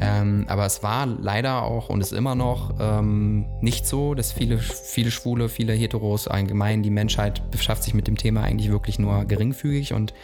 Ähm, 0.00 0.46
aber 0.48 0.64
es 0.64 0.82
war 0.82 1.04
leider 1.04 1.62
auch 1.62 1.90
und 1.90 2.00
ist 2.00 2.12
immer 2.12 2.34
noch 2.34 2.74
ähm, 2.80 3.44
nicht 3.60 3.86
so, 3.86 4.14
dass 4.14 4.32
viele, 4.32 4.58
viele 4.58 5.10
Schwule, 5.10 5.50
viele 5.50 5.74
Heteros 5.74 6.28
allgemein, 6.28 6.82
die 6.82 6.90
Menschheit 6.90 7.50
beschafft 7.50 7.82
sich 7.82 7.92
mit 7.92 8.06
dem 8.06 8.16
Thema 8.16 8.42
eigentlich 8.42 8.70
wirklich 8.70 8.98
nur 8.98 9.26
geringfügig 9.26 9.92
und 9.92 10.14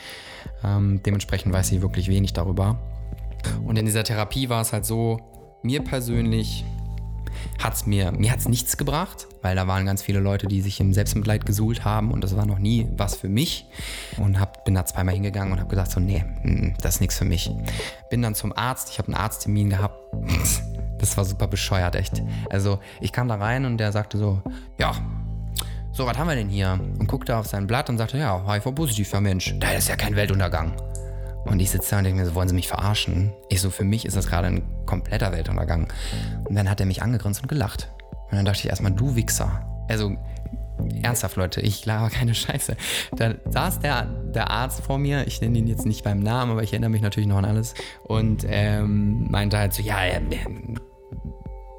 ähm, 0.64 1.02
dementsprechend 1.05 1.53
weiß 1.53 1.69
sie 1.69 1.82
wirklich 1.82 2.08
wenig 2.08 2.32
darüber. 2.32 2.79
Und 3.67 3.79
in 3.79 3.84
dieser 3.84 4.05
Therapie 4.05 4.48
war 4.48 4.63
es 4.63 4.72
halt 4.72 4.86
so, 4.86 5.20
mir 5.65 5.83
persönlich 5.83 6.65
hat 7.63 7.75
es 7.75 7.87
mir, 7.87 8.13
mir 8.13 8.31
hat's 8.31 8.49
nichts 8.49 8.77
gebracht, 8.77 9.27
weil 9.43 9.56
da 9.56 9.67
waren 9.67 9.87
ganz 9.87 10.03
viele 10.03 10.21
Leute, 10.21 10.47
die 10.47 10.61
sich 10.61 10.81
im 10.81 10.93
Selbstmitleid 10.93 11.47
gesuhlt 11.47 11.85
haben 11.85 12.11
und 12.11 12.23
das 12.23 12.37
war 12.37 12.47
noch 12.47 12.59
nie 12.59 12.89
was 12.97 13.15
für 13.15 13.29
mich. 13.29 13.67
Und 14.19 14.39
hab, 14.39 14.65
bin 14.65 14.75
da 14.75 14.85
zweimal 14.85 15.15
hingegangen 15.15 15.53
und 15.53 15.61
habe 15.61 15.71
gesagt, 15.71 15.91
so, 15.91 16.01
nee, 16.01 16.25
mm, 16.43 16.75
das 16.81 16.97
ist 16.97 17.01
nichts 17.01 17.19
für 17.19 17.25
mich. 17.25 17.51
Bin 18.11 18.23
dann 18.23 18.35
zum 18.35 18.53
Arzt, 18.56 18.91
ich 18.91 18.99
habe 18.99 19.09
einen 19.09 19.17
Arzttermin 19.17 19.71
gehabt. 19.71 19.99
Das 20.97 21.19
war 21.19 21.25
super 21.27 21.49
bescheuert, 21.49 21.97
echt. 21.97 22.23
Also 22.49 22.79
ich 23.01 23.13
kam 23.13 23.29
da 23.29 23.35
rein 23.35 23.67
und 23.67 23.77
der 23.77 23.93
sagte 23.93 24.17
so, 24.17 24.41
ja, 24.79 24.94
so, 25.93 26.06
was 26.06 26.17
haben 26.17 26.29
wir 26.29 26.37
denn 26.37 26.49
hier? 26.49 26.81
Und 26.99 27.09
guckte 27.09 27.37
auf 27.37 27.47
sein 27.47 27.67
Blatt 27.67 27.91
und 27.91 27.99
sagte, 27.99 28.17
ja, 28.17 28.43
HIV-positiv, 28.51 29.13
ja 29.13 29.21
Mensch, 29.21 29.55
das 29.59 29.81
ist 29.81 29.89
ja 29.89 29.97
kein 29.97 30.17
Weltuntergang. 30.17 30.73
Und 31.44 31.60
ich 31.60 31.70
sitze 31.70 31.91
da 31.91 31.98
und 31.98 32.05
denke 32.05 32.20
mir 32.20 32.27
so, 32.27 32.34
wollen 32.34 32.48
Sie 32.48 32.55
mich 32.55 32.69
verarschen? 32.69 33.32
Ich 33.48 33.60
so, 33.60 33.70
für 33.70 33.84
mich 33.84 34.06
ist 34.06 34.17
das 34.17 34.27
gerade 34.27 34.48
ein 34.48 34.63
kompletter 34.86 35.32
Weltuntergang. 35.32 35.93
Und 36.44 36.55
dann 36.55 36.70
hat 36.70 36.81
er 36.81 36.86
mich 36.86 37.03
angegrinst 37.03 37.43
und 37.43 37.48
gelacht. 37.48 37.93
Und 38.31 38.36
dann 38.36 38.44
dachte 38.44 38.60
ich 38.60 38.69
erstmal, 38.69 38.93
du 38.93 39.15
Wichser. 39.15 39.67
Also, 39.89 40.17
ernsthaft, 41.03 41.36
Leute, 41.36 41.60
ich 41.60 41.84
laber 41.86 42.10
keine 42.10 42.34
Scheiße. 42.34 42.77
Da 43.17 43.34
saß 43.48 43.81
der, 43.81 44.06
der 44.34 44.51
Arzt 44.51 44.81
vor 44.82 44.98
mir, 44.98 45.27
ich 45.27 45.41
nenne 45.41 45.58
ihn 45.58 45.67
jetzt 45.67 45.86
nicht 45.86 46.05
beim 46.05 46.20
Namen, 46.20 46.53
aber 46.53 46.63
ich 46.63 46.72
erinnere 46.72 46.91
mich 46.91 47.03
natürlich 47.03 47.29
noch 47.29 47.39
an 47.39 47.44
alles. 47.44 47.74
Und 48.05 48.44
ähm, 48.48 49.31
meinte 49.31 49.58
halt 49.58 49.72
so, 49.72 49.82
ja, 49.82 49.98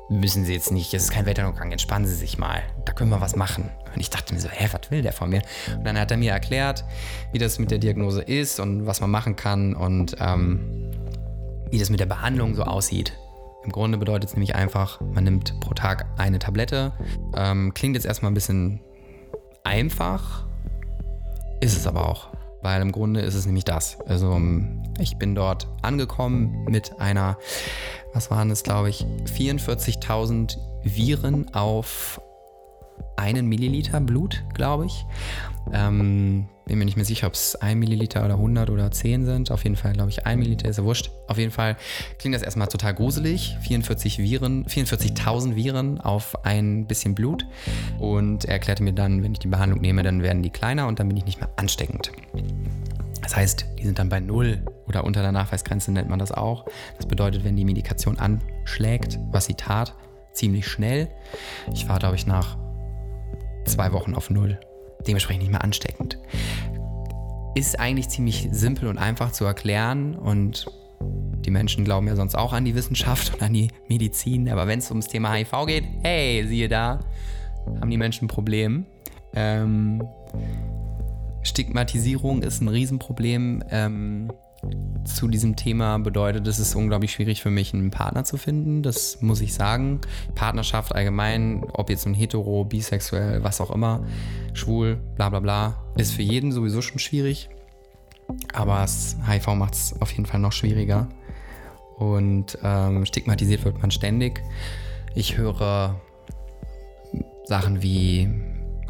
müssen 0.09 0.45
Sie 0.45 0.53
jetzt 0.53 0.71
nicht, 0.71 0.93
es 0.93 1.03
ist 1.05 1.11
kein 1.11 1.25
Weltuntergang, 1.25 1.71
entspannen 1.71 2.07
Sie 2.07 2.15
sich 2.15 2.37
mal. 2.37 2.61
Da 2.85 2.93
können 2.93 3.09
wir 3.09 3.21
was 3.21 3.35
machen. 3.35 3.69
Und 3.93 3.99
ich 3.99 4.09
dachte 4.09 4.33
mir 4.33 4.39
so, 4.39 4.49
hä, 4.49 4.69
was 4.71 4.91
will 4.91 5.01
der 5.01 5.13
von 5.13 5.29
mir? 5.29 5.41
Und 5.75 5.85
dann 5.85 5.99
hat 5.99 6.11
er 6.11 6.17
mir 6.17 6.31
erklärt, 6.31 6.83
wie 7.31 7.39
das 7.39 7.59
mit 7.59 7.71
der 7.71 7.79
Diagnose 7.79 8.21
ist 8.21 8.59
und 8.59 8.85
was 8.85 9.01
man 9.01 9.09
machen 9.09 9.35
kann 9.35 9.75
und 9.75 10.15
ähm, 10.19 10.91
wie 11.71 11.79
das 11.79 11.89
mit 11.89 11.99
der 11.99 12.05
Behandlung 12.05 12.55
so 12.55 12.63
aussieht. 12.63 13.13
Im 13.63 13.71
Grunde 13.71 13.97
bedeutet 13.97 14.29
es 14.29 14.35
nämlich 14.35 14.53
einfach, 14.53 15.01
man 15.01 15.23
nimmt 15.23 15.59
pro 15.59 15.73
Tag 15.73 16.05
eine 16.17 16.37
Tablette. 16.37 16.93
Ähm, 17.35 17.73
klingt 17.73 17.95
jetzt 17.95 18.05
erstmal 18.05 18.31
ein 18.31 18.35
bisschen 18.35 18.79
einfach, 19.63 20.45
ist 21.61 21.75
es 21.75 21.87
aber 21.87 22.07
auch. 22.07 22.27
Weil 22.65 22.81
im 22.81 22.91
Grunde 22.91 23.19
ist 23.19 23.35
es 23.35 23.45
nämlich 23.45 23.63
das. 23.63 23.99
Also 24.07 24.31
ähm, 24.31 24.81
ich 24.97 25.17
bin 25.17 25.35
dort 25.35 25.67
angekommen 25.83 26.65
mit 26.67 26.99
einer, 26.99 27.37
was 28.11 28.31
waren 28.31 28.49
es, 28.49 28.63
glaube 28.63 28.89
ich, 28.89 29.05
44.000 29.25 30.57
Viren 30.81 31.53
auf 31.53 32.19
einen 33.17 33.45
Milliliter 33.45 34.01
Blut, 34.01 34.43
glaube 34.55 34.87
ich. 34.87 35.05
Ähm, 35.73 36.49
bin 36.65 36.79
mir 36.79 36.85
nicht 36.85 36.95
mehr 36.95 37.05
sicher, 37.05 37.27
ob 37.27 37.33
es 37.33 37.55
ein 37.55 37.79
Milliliter 37.79 38.25
oder 38.25 38.35
100 38.35 38.69
oder 38.69 38.91
10 38.91 39.25
sind. 39.25 39.51
Auf 39.51 39.63
jeden 39.63 39.75
Fall, 39.75 39.93
glaube 39.93 40.09
ich, 40.09 40.25
ein 40.25 40.39
Milliliter 40.39 40.67
ist 40.67 40.77
ja 40.77 40.83
wurscht. 40.83 41.11
Auf 41.27 41.37
jeden 41.37 41.51
Fall 41.51 41.77
klingt 42.17 42.35
das 42.35 42.41
erstmal 42.41 42.67
total 42.67 42.93
gruselig. 42.93 43.55
44 43.61 44.19
Viren, 44.19 44.65
44.000 44.65 45.55
Viren 45.55 46.01
auf 46.01 46.43
ein 46.43 46.87
bisschen 46.87 47.15
Blut. 47.15 47.45
Und 47.99 48.45
er 48.45 48.53
erklärte 48.53 48.83
mir 48.83 48.93
dann, 48.93 49.23
wenn 49.23 49.33
ich 49.33 49.39
die 49.39 49.47
Behandlung 49.47 49.81
nehme, 49.81 50.03
dann 50.03 50.23
werden 50.23 50.41
die 50.41 50.49
kleiner 50.49 50.87
und 50.87 50.99
dann 50.99 51.07
bin 51.07 51.17
ich 51.17 51.25
nicht 51.25 51.39
mehr 51.39 51.49
ansteckend. 51.55 52.11
Das 53.21 53.35
heißt, 53.35 53.65
die 53.79 53.83
sind 53.83 53.97
dann 53.97 54.09
bei 54.09 54.19
Null 54.19 54.63
oder 54.87 55.03
unter 55.03 55.21
der 55.21 55.31
Nachweisgrenze 55.31 55.91
nennt 55.91 56.09
man 56.09 56.19
das 56.19 56.31
auch. 56.31 56.65
Das 56.97 57.07
bedeutet, 57.07 57.43
wenn 57.43 57.55
die 57.55 57.65
Medikation 57.65 58.19
anschlägt, 58.19 59.19
was 59.31 59.45
sie 59.45 59.55
tat, 59.55 59.95
ziemlich 60.31 60.67
schnell. 60.67 61.09
Ich 61.73 61.87
war, 61.87 61.99
glaube 61.99 62.15
ich, 62.15 62.27
nach 62.27 62.57
zwei 63.65 63.91
Wochen 63.93 64.13
auf 64.13 64.29
Null. 64.29 64.59
Dementsprechend 65.07 65.43
nicht 65.43 65.51
mehr 65.51 65.63
ansteckend. 65.63 66.19
Ist 67.55 67.79
eigentlich 67.79 68.09
ziemlich 68.09 68.49
simpel 68.51 68.89
und 68.89 68.97
einfach 68.97 69.31
zu 69.31 69.45
erklären 69.45 70.15
und 70.15 70.65
die 71.45 71.51
Menschen 71.51 71.85
glauben 71.85 72.07
ja 72.07 72.15
sonst 72.15 72.35
auch 72.35 72.53
an 72.53 72.65
die 72.65 72.75
Wissenschaft 72.75 73.33
und 73.33 73.43
an 73.43 73.53
die 73.53 73.69
Medizin, 73.87 74.49
aber 74.49 74.67
wenn 74.67 74.79
es 74.79 74.89
ums 74.89 75.07
Thema 75.07 75.33
HIV 75.33 75.65
geht, 75.67 75.85
hey, 76.01 76.45
siehe 76.47 76.67
da, 76.67 76.99
haben 77.79 77.89
die 77.89 77.97
Menschen 77.97 78.25
ein 78.25 78.27
Problem. 78.27 78.85
Ähm, 79.33 80.01
Stigmatisierung 81.43 82.41
ist 82.41 82.61
ein 82.61 82.67
Riesenproblem. 82.67 83.63
Ähm, 83.69 84.31
zu 85.03 85.27
diesem 85.27 85.55
Thema 85.55 85.99
bedeutet, 85.99 86.47
es 86.47 86.59
ist 86.59 86.75
unglaublich 86.75 87.11
schwierig 87.11 87.41
für 87.41 87.51
mich, 87.51 87.73
einen 87.73 87.91
Partner 87.91 88.23
zu 88.23 88.37
finden. 88.37 88.81
Das 88.81 89.21
muss 89.21 89.41
ich 89.41 89.53
sagen. 89.53 90.01
Partnerschaft 90.33 90.95
allgemein, 90.95 91.63
ob 91.73 91.89
jetzt 91.89 92.05
ein 92.05 92.13
hetero, 92.13 92.63
bisexuell, 92.65 93.43
was 93.43 93.61
auch 93.61 93.71
immer, 93.71 94.03
schwul, 94.53 94.97
bla 95.15 95.29
bla 95.29 95.39
bla, 95.39 95.83
ist 95.97 96.13
für 96.13 96.23
jeden 96.23 96.51
sowieso 96.51 96.81
schon 96.81 96.99
schwierig. 96.99 97.49
Aber 98.53 98.79
das 98.79 99.17
HIV 99.29 99.47
macht 99.55 99.75
es 99.75 100.01
auf 100.01 100.11
jeden 100.11 100.25
Fall 100.25 100.39
noch 100.39 100.51
schwieriger. 100.51 101.07
Und 101.97 102.57
ähm, 102.63 103.05
stigmatisiert 103.05 103.63
wird 103.63 103.79
man 103.81 103.91
ständig. 103.91 104.41
Ich 105.13 105.37
höre 105.37 106.01
Sachen 107.45 107.81
wie 107.81 108.29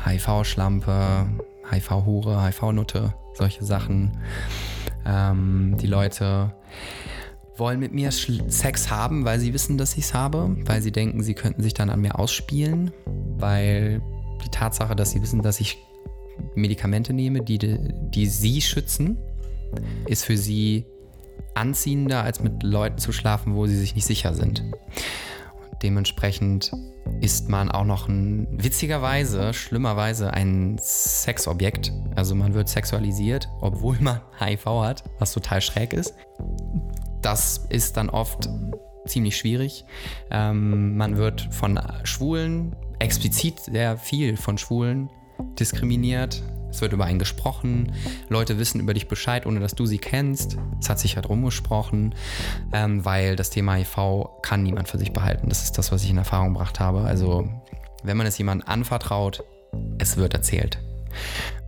HIV-Schlampe, 0.03 1.27
HIV-Hure, 1.71 2.43
HIV-Nutte, 2.45 3.13
solche 3.33 3.63
Sachen. 3.63 4.17
Ähm, 5.05 5.77
die 5.79 5.87
Leute 5.87 6.53
wollen 7.57 7.79
mit 7.79 7.93
mir 7.93 8.11
Sex 8.11 8.89
haben, 8.89 9.23
weil 9.25 9.39
sie 9.39 9.53
wissen, 9.53 9.77
dass 9.77 9.93
ich 9.93 10.05
es 10.05 10.13
habe, 10.13 10.55
weil 10.65 10.81
sie 10.81 10.91
denken, 10.91 11.23
sie 11.23 11.33
könnten 11.33 11.63
sich 11.63 11.73
dann 11.73 11.89
an 11.89 12.01
mir 12.01 12.19
ausspielen, 12.19 12.91
weil 13.37 14.01
die 14.43 14.49
Tatsache, 14.49 14.95
dass 14.95 15.11
sie 15.11 15.21
wissen, 15.21 15.41
dass 15.41 15.59
ich 15.59 15.77
Medikamente 16.55 17.13
nehme, 17.13 17.41
die, 17.41 17.57
die 17.57 18.27
sie 18.27 18.61
schützen, 18.61 19.17
ist 20.07 20.25
für 20.25 20.37
sie 20.37 20.85
anziehender, 21.53 22.23
als 22.23 22.41
mit 22.41 22.63
Leuten 22.63 22.97
zu 22.97 23.11
schlafen, 23.11 23.55
wo 23.55 23.65
sie 23.67 23.77
sich 23.77 23.95
nicht 23.95 24.05
sicher 24.05 24.33
sind. 24.33 24.63
Dementsprechend 25.85 26.71
ist 27.21 27.47
man 27.47 27.69
auch 27.69 27.83
noch 27.83 28.09
ein, 28.09 28.47
witzigerweise, 28.49 29.53
schlimmerweise 29.53 30.33
ein 30.33 30.79
Sexobjekt. 30.81 31.93
Also 32.15 32.33
man 32.33 32.55
wird 32.55 32.69
sexualisiert, 32.69 33.47
obwohl 33.61 33.95
man 33.99 34.19
HIV 34.39 34.65
hat, 34.65 35.03
was 35.19 35.31
total 35.31 35.61
schräg 35.61 35.93
ist. 35.93 36.15
Das 37.21 37.67
ist 37.69 37.97
dann 37.97 38.09
oft 38.09 38.49
ziemlich 39.05 39.37
schwierig. 39.37 39.85
Ähm, 40.31 40.97
man 40.97 41.17
wird 41.17 41.49
von 41.51 41.79
Schwulen, 42.03 42.75
explizit 42.97 43.59
sehr 43.59 43.95
viel 43.95 44.37
von 44.37 44.57
Schwulen 44.57 45.11
diskriminiert. 45.59 46.41
Es 46.75 46.81
wird 46.81 46.91
über 46.91 47.05
einen 47.05 47.19
gesprochen. 47.19 47.93
Leute 48.27 48.59
wissen 48.59 48.81
über 48.81 48.93
dich 48.93 49.07
Bescheid, 49.07 49.45
ohne 49.45 49.61
dass 49.61 49.75
du 49.75 49.85
sie 49.85 49.97
kennst. 49.97 50.57
Es 50.81 50.89
hat 50.89 50.99
sich 50.99 51.15
halt 51.15 51.29
rumgesprochen, 51.29 52.13
ähm, 52.73 53.05
weil 53.05 53.37
das 53.37 53.49
Thema 53.49 53.75
HIV 53.75 54.41
kann 54.41 54.61
niemand 54.61 54.89
für 54.89 54.97
sich 54.97 55.13
behalten. 55.13 55.47
Das 55.47 55.63
ist 55.63 55.77
das, 55.77 55.93
was 55.93 56.03
ich 56.03 56.09
in 56.09 56.17
Erfahrung 56.17 56.49
gebracht 56.49 56.81
habe. 56.81 56.99
Also, 56.99 57.47
wenn 58.03 58.17
man 58.17 58.27
es 58.27 58.37
jemandem 58.37 58.67
anvertraut, 58.67 59.45
es 59.99 60.17
wird 60.17 60.33
erzählt. 60.33 60.79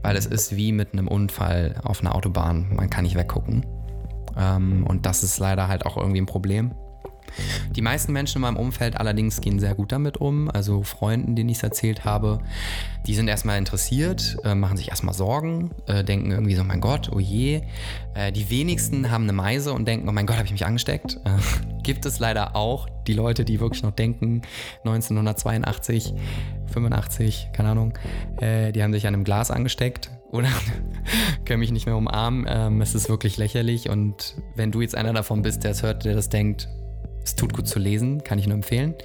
Weil 0.02 0.18
es 0.18 0.26
ist 0.26 0.58
wie 0.58 0.74
mit 0.74 0.92
einem 0.92 1.08
Unfall 1.08 1.80
auf 1.84 2.02
einer 2.02 2.14
Autobahn. 2.14 2.76
Man 2.76 2.90
kann 2.90 3.06
nicht 3.06 3.16
weggucken. 3.16 3.66
Ähm, 4.38 4.86
und 4.86 5.06
das 5.06 5.24
ist 5.24 5.40
leider 5.40 5.70
halt 5.70 5.86
auch 5.86 5.96
irgendwie 5.96 6.20
ein 6.20 6.26
Problem. 6.26 6.74
Die 7.76 7.82
meisten 7.82 8.14
Menschen 8.14 8.38
in 8.38 8.42
meinem 8.42 8.58
Umfeld 8.58 8.98
allerdings 8.98 9.42
gehen 9.42 9.60
sehr 9.60 9.76
gut 9.76 9.92
damit 9.92 10.18
um. 10.18 10.50
Also 10.50 10.84
Freunden, 10.84 11.36
denen 11.36 11.50
ich 11.50 11.58
es 11.58 11.64
erzählt 11.64 12.06
habe, 12.06 12.40
die 13.06 13.16
sind 13.16 13.28
erstmal 13.28 13.58
interessiert, 13.58 14.38
äh, 14.44 14.56
machen 14.56 14.78
sich 14.78 14.90
erstmal 14.90 15.14
Sorgen, 15.14 15.72
äh, 15.88 16.04
denken 16.04 16.32
irgendwie 16.32 16.56
so, 16.56 16.64
mein 16.64 16.82
Gott, 16.82 17.10
oh 17.14 17.20
je. 17.20 17.62
Äh, 18.14 18.32
die 18.32 18.50
wenigsten 18.50 19.12
haben 19.12 19.24
eine 19.24 19.34
Meise 19.34 19.74
und 19.74 19.88
denken, 19.88 20.10
oh 20.10 20.12
mein 20.12 20.26
Gott, 20.26 20.38
habe 20.38 20.46
ich 20.46 20.52
mich 20.52 20.66
angesteckt. 20.66 21.20
Äh, 21.24 21.32
gibt 21.84 22.06
es 22.06 22.20
leider 22.20 22.56
auch 22.56 22.88
die 23.08 23.14
Leute, 23.14 23.46
die 23.46 23.60
wirklich 23.60 23.84
noch 23.84 23.92
denken, 23.92 24.42
1982, 24.84 26.14
85, 26.68 27.50
keine 27.54 27.70
Ahnung, 27.70 27.94
äh, 28.42 28.72
die 28.72 28.84
haben 28.84 28.94
sich 28.94 29.08
an 29.08 29.14
einem 29.14 29.24
Glas 29.24 29.52
angesteckt 29.52 30.12
oder 30.32 30.50
können 31.46 31.60
mich 31.60 31.72
nicht 31.72 31.86
mehr 31.86 31.96
umarmen. 31.96 32.46
Ähm, 32.50 32.82
es 32.82 32.96
ist 32.96 33.10
wirklich 33.10 33.38
lächerlich 33.38 33.90
und 33.90 34.36
wenn 34.56 34.72
du 34.72 34.82
jetzt 34.82 34.96
einer 34.96 35.14
davon 35.14 35.42
bist, 35.42 35.64
der 35.64 35.72
es 35.72 35.84
hört, 35.84 36.06
der 36.06 36.16
das 36.16 36.30
denkt, 36.30 36.68
es 37.28 37.36
tut 37.36 37.54
gut 37.54 37.68
zu 37.68 37.78
lesen, 37.78 38.24
kann 38.24 38.40
ich 38.40 38.48
nur 38.48 38.56
empfehlen. 38.56 38.96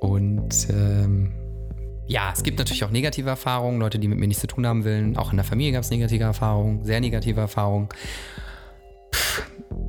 Und 0.00 0.68
ähm, 0.70 1.32
ja, 2.06 2.32
es 2.34 2.42
gibt 2.42 2.58
natürlich 2.58 2.84
auch 2.84 2.90
negative 2.90 3.28
Erfahrungen, 3.28 3.78
Leute, 3.78 3.98
die 3.98 4.08
mit 4.08 4.18
mir 4.18 4.26
nichts 4.26 4.40
zu 4.40 4.46
tun 4.46 4.66
haben 4.66 4.84
wollen. 4.84 5.18
Auch 5.18 5.30
in 5.30 5.36
der 5.36 5.44
Familie 5.44 5.72
gab 5.72 5.82
es 5.82 5.90
negative 5.90 6.24
Erfahrungen, 6.24 6.84
sehr 6.84 7.00
negative 7.00 7.38
Erfahrungen. 7.38 7.90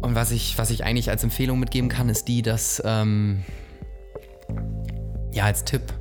Und 0.02 0.16
was 0.16 0.32
ich, 0.32 0.58
was 0.58 0.70
ich 0.70 0.84
eigentlich 0.84 1.10
als 1.10 1.24
Empfehlung 1.24 1.60
mitgeben 1.60 1.90
kann, 1.90 2.10
ist 2.10 2.28
die, 2.28 2.42
dass, 2.42 2.82
ähm, 2.86 3.44
ja, 5.32 5.46
als 5.46 5.64
Tipp, 5.64 5.94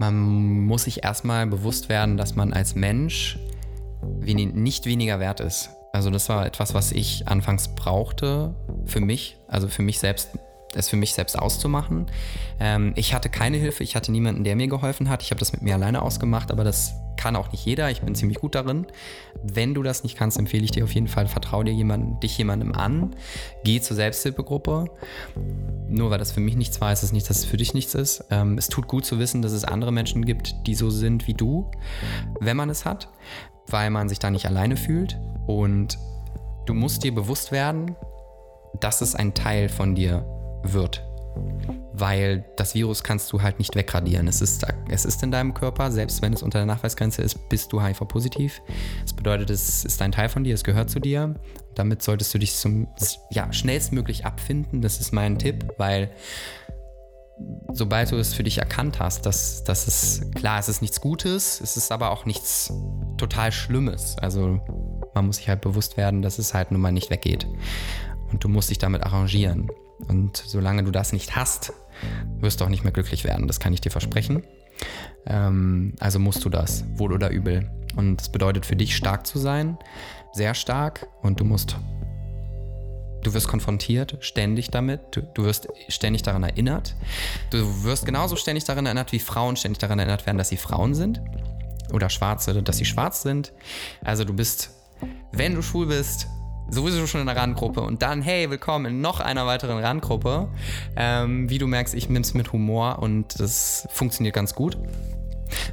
man 0.00 0.16
muss 0.16 0.84
sich 0.84 1.04
erstmal 1.04 1.46
bewusst 1.46 1.88
werden, 1.88 2.16
dass 2.16 2.34
man 2.34 2.52
als 2.52 2.74
Mensch 2.74 3.38
nicht 4.02 4.86
weniger 4.86 5.20
wert 5.20 5.40
ist. 5.40 5.70
Also 5.92 6.10
das 6.10 6.28
war 6.28 6.46
etwas, 6.46 6.74
was 6.74 6.90
ich 6.92 7.28
anfangs 7.28 7.68
brauchte 7.74 8.54
für 8.84 9.00
mich, 9.00 9.36
also 9.46 9.68
für 9.68 9.82
mich 9.82 10.00
selbst 10.00 10.30
es 10.74 10.88
für 10.88 10.96
mich 10.96 11.14
selbst 11.14 11.38
auszumachen. 11.38 12.06
Ähm, 12.60 12.92
ich 12.96 13.14
hatte 13.14 13.28
keine 13.28 13.56
Hilfe, 13.56 13.82
ich 13.82 13.96
hatte 13.96 14.12
niemanden, 14.12 14.44
der 14.44 14.56
mir 14.56 14.68
geholfen 14.68 15.08
hat. 15.08 15.22
Ich 15.22 15.30
habe 15.30 15.38
das 15.38 15.52
mit 15.52 15.62
mir 15.62 15.74
alleine 15.74 16.02
ausgemacht, 16.02 16.50
aber 16.50 16.64
das 16.64 16.94
kann 17.16 17.36
auch 17.36 17.50
nicht 17.52 17.64
jeder. 17.64 17.90
Ich 17.90 18.00
bin 18.00 18.14
ziemlich 18.14 18.38
gut 18.38 18.54
darin. 18.54 18.86
Wenn 19.42 19.74
du 19.74 19.82
das 19.82 20.04
nicht 20.04 20.16
kannst, 20.16 20.38
empfehle 20.38 20.64
ich 20.64 20.70
dir 20.70 20.84
auf 20.84 20.92
jeden 20.92 21.08
Fall, 21.08 21.26
vertraue 21.26 21.64
dir 21.64 21.72
jemanden, 21.72 22.20
dich 22.20 22.38
jemandem 22.38 22.72
an. 22.72 23.16
Geh 23.64 23.80
zur 23.80 23.96
Selbsthilfegruppe. 23.96 24.86
Nur 25.88 26.10
weil 26.10 26.18
das 26.18 26.32
für 26.32 26.40
mich 26.40 26.56
nichts 26.56 26.80
war, 26.80 26.92
ist 26.92 27.02
es 27.02 27.12
nicht, 27.12 27.28
dass 27.28 27.38
es 27.38 27.44
für 27.44 27.56
dich 27.56 27.74
nichts 27.74 27.94
ist. 27.94 28.24
Ähm, 28.30 28.56
es 28.56 28.68
tut 28.68 28.86
gut 28.86 29.04
zu 29.04 29.18
wissen, 29.18 29.42
dass 29.42 29.52
es 29.52 29.64
andere 29.64 29.92
Menschen 29.92 30.24
gibt, 30.24 30.54
die 30.66 30.74
so 30.74 30.90
sind 30.90 31.26
wie 31.26 31.34
du, 31.34 31.70
wenn 32.40 32.56
man 32.56 32.70
es 32.70 32.84
hat, 32.84 33.08
weil 33.66 33.90
man 33.90 34.08
sich 34.08 34.18
da 34.18 34.30
nicht 34.30 34.46
alleine 34.46 34.76
fühlt. 34.76 35.18
Und 35.46 35.98
du 36.66 36.74
musst 36.74 37.04
dir 37.04 37.14
bewusst 37.14 37.52
werden, 37.52 37.96
dass 38.80 39.00
es 39.00 39.14
ein 39.14 39.34
Teil 39.34 39.68
von 39.68 39.94
dir 39.94 40.37
wird. 40.62 41.04
Weil 41.92 42.44
das 42.56 42.74
Virus 42.74 43.04
kannst 43.04 43.32
du 43.32 43.42
halt 43.42 43.58
nicht 43.58 43.76
wegradieren. 43.76 44.26
Es 44.26 44.40
ist, 44.40 44.66
es 44.88 45.04
ist 45.04 45.22
in 45.22 45.30
deinem 45.30 45.54
Körper, 45.54 45.90
selbst 45.90 46.20
wenn 46.22 46.32
es 46.32 46.42
unter 46.42 46.58
der 46.58 46.66
Nachweisgrenze 46.66 47.22
ist, 47.22 47.48
bist 47.48 47.72
du 47.72 47.82
HIV-positiv. 47.82 48.60
Das 49.02 49.12
bedeutet, 49.12 49.50
es 49.50 49.84
ist 49.84 50.02
ein 50.02 50.12
Teil 50.12 50.28
von 50.28 50.42
dir, 50.42 50.54
es 50.54 50.64
gehört 50.64 50.90
zu 50.90 51.00
dir. 51.00 51.34
Damit 51.74 52.02
solltest 52.02 52.34
du 52.34 52.38
dich 52.38 52.54
zum 52.54 52.88
ja, 53.30 53.52
schnellstmöglich 53.52 54.26
abfinden. 54.26 54.82
Das 54.82 55.00
ist 55.00 55.12
mein 55.12 55.38
Tipp, 55.38 55.74
weil 55.78 56.10
sobald 57.72 58.10
du 58.10 58.16
es 58.16 58.34
für 58.34 58.42
dich 58.42 58.58
erkannt 58.58 58.98
hast, 58.98 59.26
dass, 59.26 59.64
dass 59.64 59.86
es 59.86 60.30
klar, 60.34 60.58
es 60.58 60.68
ist 60.68 60.82
nichts 60.82 61.00
Gutes, 61.00 61.60
es 61.60 61.76
ist 61.76 61.92
aber 61.92 62.10
auch 62.10 62.24
nichts 62.24 62.72
total 63.16 63.52
Schlimmes. 63.52 64.16
Also 64.18 64.60
man 65.14 65.26
muss 65.26 65.36
sich 65.36 65.48
halt 65.48 65.60
bewusst 65.60 65.96
werden, 65.96 66.22
dass 66.22 66.38
es 66.38 66.54
halt 66.54 66.70
nun 66.70 66.80
mal 66.80 66.92
nicht 66.92 67.10
weggeht. 67.10 67.46
Und 68.30 68.44
du 68.44 68.48
musst 68.48 68.70
dich 68.70 68.78
damit 68.78 69.02
arrangieren. 69.02 69.70
Und 70.06 70.36
solange 70.36 70.84
du 70.84 70.90
das 70.90 71.12
nicht 71.12 71.34
hast, 71.34 71.72
wirst 72.38 72.60
du 72.60 72.64
auch 72.64 72.68
nicht 72.68 72.84
mehr 72.84 72.92
glücklich 72.92 73.24
werden. 73.24 73.46
Das 73.46 73.58
kann 73.60 73.72
ich 73.72 73.80
dir 73.80 73.90
versprechen. 73.90 74.44
Ähm, 75.26 75.94
also 75.98 76.18
musst 76.18 76.44
du 76.44 76.48
das, 76.48 76.84
wohl 76.94 77.12
oder 77.12 77.30
übel. 77.30 77.70
Und 77.96 78.18
das 78.18 78.30
bedeutet 78.30 78.64
für 78.64 78.76
dich 78.76 78.96
stark 78.96 79.26
zu 79.26 79.38
sein, 79.38 79.78
sehr 80.32 80.54
stark. 80.54 81.08
Und 81.22 81.40
du 81.40 81.44
musst, 81.44 81.76
du 83.22 83.34
wirst 83.34 83.48
konfrontiert 83.48 84.16
ständig 84.20 84.70
damit. 84.70 85.00
Du, 85.10 85.22
du 85.22 85.44
wirst 85.44 85.68
ständig 85.88 86.22
daran 86.22 86.44
erinnert. 86.44 86.94
Du 87.50 87.84
wirst 87.84 88.06
genauso 88.06 88.36
ständig 88.36 88.64
daran 88.64 88.86
erinnert, 88.86 89.12
wie 89.12 89.18
Frauen 89.18 89.56
ständig 89.56 89.78
daran 89.78 89.98
erinnert 89.98 90.26
werden, 90.26 90.38
dass 90.38 90.48
sie 90.48 90.56
Frauen 90.56 90.94
sind. 90.94 91.20
Oder 91.92 92.10
Schwarze, 92.10 92.62
dass 92.62 92.76
sie 92.76 92.84
schwarz 92.84 93.22
sind. 93.22 93.52
Also 94.04 94.24
du 94.24 94.34
bist, 94.34 94.70
wenn 95.32 95.54
du 95.54 95.62
schwul 95.62 95.86
bist, 95.86 96.28
sowieso 96.70 97.06
schon 97.06 97.20
in 97.20 97.26
der 97.26 97.36
Randgruppe 97.36 97.80
und 97.80 98.02
dann, 98.02 98.22
hey, 98.22 98.50
willkommen 98.50 98.86
in 98.86 99.00
noch 99.00 99.20
einer 99.20 99.46
weiteren 99.46 99.78
Randgruppe. 99.78 100.48
Ähm, 100.96 101.48
wie 101.48 101.58
du 101.58 101.66
merkst, 101.66 101.94
ich 101.94 102.10
es 102.10 102.34
mit 102.34 102.52
Humor 102.52 102.98
und 103.00 103.40
das 103.40 103.88
funktioniert 103.90 104.34
ganz 104.34 104.54
gut. 104.54 104.78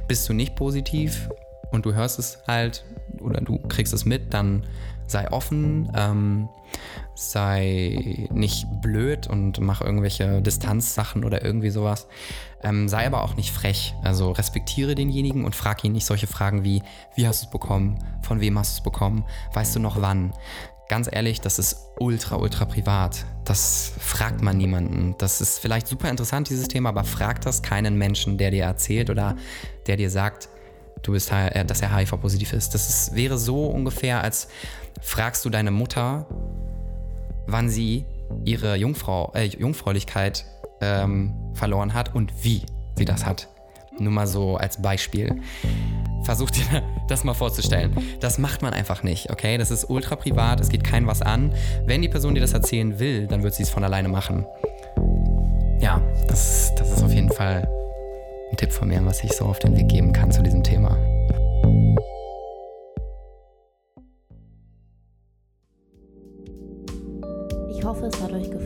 Bist 0.08 0.28
du 0.28 0.32
nicht 0.32 0.56
positiv 0.56 1.28
und 1.70 1.84
du 1.84 1.94
hörst 1.94 2.18
es 2.18 2.38
halt 2.46 2.84
oder 3.20 3.40
du 3.40 3.58
kriegst 3.58 3.92
es 3.92 4.04
mit, 4.04 4.32
dann 4.32 4.66
sei 5.06 5.30
offen, 5.30 5.90
ähm, 5.94 6.48
sei 7.14 8.28
nicht 8.32 8.66
blöd 8.82 9.26
und 9.26 9.60
mach 9.60 9.80
irgendwelche 9.80 10.42
Distanzsachen 10.42 11.24
oder 11.24 11.44
irgendwie 11.44 11.70
sowas. 11.70 12.08
Ähm, 12.62 12.88
sei 12.88 13.06
aber 13.06 13.22
auch 13.22 13.36
nicht 13.36 13.52
frech. 13.52 13.94
Also 14.02 14.32
respektiere 14.32 14.94
denjenigen 14.94 15.44
und 15.44 15.54
frag 15.54 15.84
ihn 15.84 15.92
nicht 15.92 16.06
solche 16.06 16.26
Fragen 16.26 16.64
wie, 16.64 16.82
wie 17.14 17.28
hast 17.28 17.42
du 17.42 17.46
es 17.46 17.50
bekommen? 17.50 17.98
Von 18.22 18.40
wem 18.40 18.58
hast 18.58 18.76
du 18.76 18.80
es 18.80 18.84
bekommen? 18.84 19.24
Weißt 19.52 19.76
du 19.76 19.80
noch 19.80 20.00
wann? 20.00 20.32
Ganz 20.88 21.08
ehrlich, 21.10 21.40
das 21.40 21.58
ist 21.58 21.76
ultra, 21.98 22.36
ultra 22.36 22.64
privat. 22.64 23.24
Das 23.44 23.92
fragt 23.98 24.42
man 24.42 24.56
niemanden. 24.56 25.14
Das 25.18 25.40
ist 25.40 25.58
vielleicht 25.58 25.86
super 25.86 26.08
interessant, 26.10 26.48
dieses 26.48 26.68
Thema, 26.68 26.90
aber 26.90 27.04
fragt 27.04 27.46
das 27.46 27.62
keinen 27.62 27.96
Menschen, 27.96 28.38
der 28.38 28.50
dir 28.50 28.64
erzählt 28.64 29.10
oder 29.10 29.36
der 29.86 29.96
dir 29.96 30.10
sagt, 30.10 30.48
du 31.02 31.12
bist, 31.12 31.32
äh, 31.32 31.64
dass 31.64 31.82
er 31.82 31.94
HIV-positiv 31.94 32.52
ist. 32.52 32.74
Das 32.74 32.88
ist, 32.88 33.14
wäre 33.14 33.38
so 33.38 33.66
ungefähr, 33.66 34.22
als 34.22 34.48
fragst 35.00 35.44
du 35.44 35.50
deine 35.50 35.70
Mutter, 35.70 36.26
wann 37.46 37.68
sie 37.68 38.04
ihre 38.44 38.76
Jungfrau, 38.76 39.32
äh, 39.34 39.44
Jungfräulichkeit 39.44 40.44
ähm, 40.80 41.34
verloren 41.54 41.94
hat 41.94 42.14
und 42.14 42.32
wie 42.44 42.62
sie 42.96 43.04
das 43.04 43.24
hat. 43.24 43.48
Nur 43.98 44.12
mal 44.12 44.26
so 44.26 44.56
als 44.56 44.82
Beispiel. 44.82 45.40
Versuch 46.26 46.50
dir 46.50 46.82
das 47.08 47.22
mal 47.22 47.34
vorzustellen. 47.34 47.96
Das 48.18 48.36
macht 48.36 48.60
man 48.60 48.74
einfach 48.74 49.04
nicht, 49.04 49.30
okay? 49.30 49.58
Das 49.58 49.70
ist 49.70 49.88
ultra 49.88 50.16
privat, 50.16 50.60
es 50.60 50.68
geht 50.68 50.82
kein 50.82 51.06
was 51.06 51.22
an. 51.22 51.52
Wenn 51.84 52.02
die 52.02 52.08
Person 52.08 52.34
dir 52.34 52.40
das 52.40 52.52
erzählen 52.52 52.98
will, 52.98 53.28
dann 53.28 53.44
wird 53.44 53.54
sie 53.54 53.62
es 53.62 53.70
von 53.70 53.84
alleine 53.84 54.08
machen. 54.08 54.44
Ja, 55.78 56.02
das, 56.26 56.72
das 56.76 56.90
ist 56.90 57.04
auf 57.04 57.12
jeden 57.12 57.30
Fall 57.30 57.68
ein 58.50 58.56
Tipp 58.56 58.72
von 58.72 58.88
mir, 58.88 59.04
was 59.04 59.22
ich 59.22 59.32
so 59.34 59.44
auf 59.44 59.60
den 59.60 59.76
Weg 59.76 59.88
geben 59.88 60.12
kann 60.12 60.32
zu 60.32 60.42
diesem 60.42 60.64
Thema. 60.64 60.96
Ich 67.70 67.84
hoffe, 67.84 68.06
es 68.06 68.20
hat 68.20 68.32
euch 68.32 68.50
gefallen. 68.50 68.65